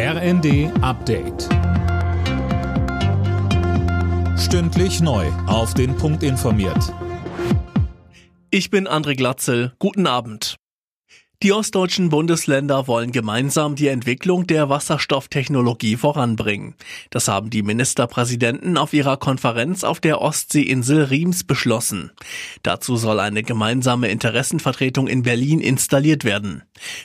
[0.00, 1.48] RND Update.
[4.38, 5.26] Stündlich neu.
[5.48, 6.94] Auf den Punkt informiert.
[8.52, 9.72] Ich bin André Glatzel.
[9.80, 10.54] Guten Abend.
[11.42, 16.74] Die ostdeutschen Bundesländer wollen gemeinsam die Entwicklung der Wasserstofftechnologie voranbringen.
[17.10, 22.12] Das haben die Ministerpräsidenten auf ihrer Konferenz auf der Ostseeinsel Riems beschlossen.
[22.62, 26.62] Dazu soll eine gemeinsame Interessenvertretung in Berlin installiert werden.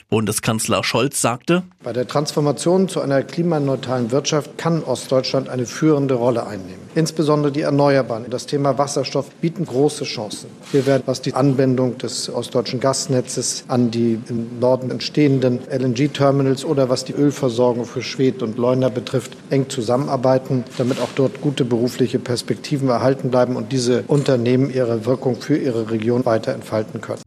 [0.08, 6.46] Bundeskanzler Scholz sagte, Bei der Transformation zu einer klimaneutralen Wirtschaft kann Ostdeutschland eine führende Rolle
[6.46, 6.84] einnehmen.
[6.94, 10.48] Insbesondere die Erneuerbaren, das Thema Wasserstoff bieten große Chancen.
[10.70, 16.88] Wir werden, was die Anbindung des ostdeutschen Gasnetzes an die im Norden entstehenden LNG-Terminals oder
[16.88, 22.20] was die Ölversorgung für Schwedt und Leuna betrifft, eng zusammenarbeiten, damit auch dort gute berufliche
[22.20, 27.23] Perspektiven erhalten bleiben und diese Unternehmen ihre Wirkung für ihre Region weiter entfalten können.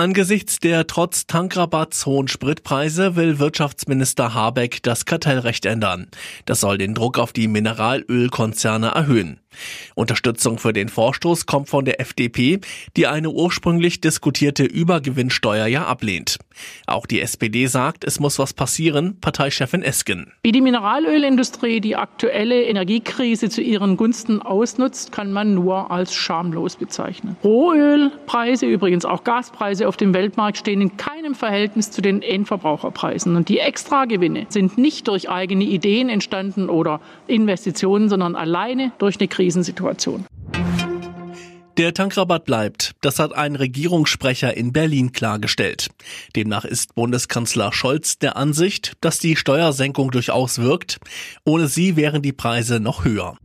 [0.00, 6.08] Angesichts der trotz Tankrabatts hohen Spritpreise will Wirtschaftsminister Habeck das Kartellrecht ändern.
[6.46, 9.40] Das soll den Druck auf die Mineralölkonzerne erhöhen.
[9.94, 12.60] Unterstützung für den Vorstoß kommt von der FDP,
[12.96, 16.38] die eine ursprünglich diskutierte Übergewinnsteuer ja ablehnt.
[16.86, 20.32] Auch die SPD sagt, es muss was passieren, Parteichefin Esken.
[20.42, 26.76] Wie die Mineralölindustrie die aktuelle Energiekrise zu ihren Gunsten ausnutzt, kann man nur als schamlos
[26.76, 27.36] bezeichnen.
[27.42, 33.36] Rohölpreise, übrigens auch Gaspreise auf dem Weltmarkt stehen in keinem Verhältnis zu den Endverbraucherpreisen.
[33.36, 39.28] Und die Extragewinne sind nicht durch eigene Ideen entstanden oder Investitionen, sondern alleine durch eine
[39.40, 40.26] Krisensituation.
[41.78, 42.92] Der Tankrabatt bleibt.
[43.00, 45.88] Das hat ein Regierungssprecher in Berlin klargestellt.
[46.36, 50.98] Demnach ist Bundeskanzler Scholz der Ansicht, dass die Steuersenkung durchaus wirkt.
[51.46, 53.38] Ohne sie wären die Preise noch höher.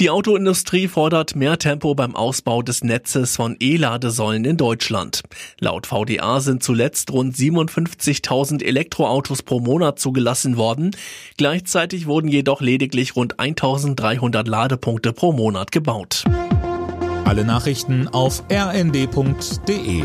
[0.00, 5.22] Die Autoindustrie fordert mehr Tempo beim Ausbau des Netzes von E-Ladesäulen in Deutschland.
[5.60, 10.96] Laut VDA sind zuletzt rund 57.000 Elektroautos pro Monat zugelassen worden.
[11.36, 16.24] Gleichzeitig wurden jedoch lediglich rund 1.300 Ladepunkte pro Monat gebaut.
[17.24, 20.04] Alle Nachrichten auf rnd.de